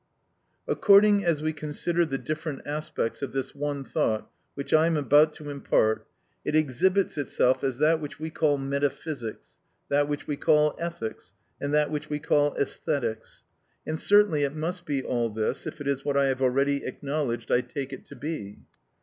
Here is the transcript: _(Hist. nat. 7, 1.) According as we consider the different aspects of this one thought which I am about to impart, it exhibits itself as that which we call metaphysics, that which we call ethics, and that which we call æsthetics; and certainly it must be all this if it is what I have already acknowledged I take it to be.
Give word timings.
_(Hist. 0.03 0.67
nat. 0.67 0.73
7, 0.77 0.77
1.) 0.77 0.77
According 0.81 1.25
as 1.25 1.41
we 1.43 1.53
consider 1.53 2.05
the 2.07 2.17
different 2.17 2.61
aspects 2.65 3.21
of 3.21 3.33
this 3.33 3.53
one 3.53 3.83
thought 3.83 4.31
which 4.55 4.73
I 4.73 4.87
am 4.87 4.97
about 4.97 5.31
to 5.33 5.51
impart, 5.51 6.07
it 6.43 6.55
exhibits 6.55 7.19
itself 7.19 7.63
as 7.63 7.77
that 7.77 7.99
which 8.01 8.19
we 8.19 8.31
call 8.31 8.57
metaphysics, 8.57 9.59
that 9.89 10.07
which 10.07 10.25
we 10.25 10.37
call 10.37 10.75
ethics, 10.79 11.33
and 11.61 11.71
that 11.75 11.91
which 11.91 12.09
we 12.09 12.17
call 12.17 12.55
æsthetics; 12.55 13.43
and 13.85 13.99
certainly 13.99 14.41
it 14.43 14.55
must 14.55 14.87
be 14.87 15.03
all 15.03 15.29
this 15.29 15.67
if 15.67 15.79
it 15.79 15.87
is 15.87 16.03
what 16.03 16.17
I 16.17 16.25
have 16.29 16.41
already 16.41 16.83
acknowledged 16.83 17.51
I 17.51 17.61
take 17.61 17.93
it 17.93 18.03
to 18.07 18.15
be. 18.15 18.65